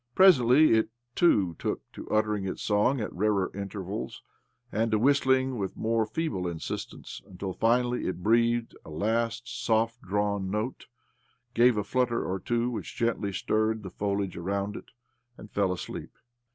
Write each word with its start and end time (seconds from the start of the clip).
Presently 0.15 0.71
it 0.73 0.89
too 1.13 1.55
took 1.59 1.81
to 1.91 2.09
uttering 2.09 2.43
its 2.47 2.63
song 2.63 2.99
at 2.99 3.13
rarer 3.13 3.51
intervals, 3.53 4.23
and 4.71 4.89
to 4.89 4.97
whistling 4.97 5.59
with 5.59 5.77
more 5.77 6.07
feeble 6.07 6.47
insistence; 6.47 7.21
until 7.27 7.53
finally 7.53 8.07
it 8.07 8.23
breathed 8.23 8.75
a 8.83 8.89
last 8.89 9.43
soft 9.63 10.01
drawn 10.01 10.49
note, 10.49 10.87
gave 11.53 11.77
a 11.77 11.83
flutter 11.83 12.25
or 12.25 12.39
two 12.39 12.71
which 12.71 12.95
gently 12.95 13.31
stirred 13.31 13.83
the 13.83 13.91
foliage 13.91 14.37
around 14.37 14.75
it, 14.75 14.89
and— 15.37 15.51
fell 15.51 15.71
asleep. 15.71 16.09